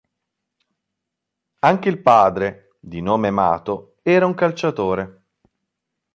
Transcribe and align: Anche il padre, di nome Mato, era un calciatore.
Anche 1.59 1.89
il 1.89 2.01
padre, 2.01 2.75
di 2.79 3.03
nome 3.03 3.29
Mato, 3.29 3.97
era 4.01 4.25
un 4.25 4.33
calciatore. 4.33 5.25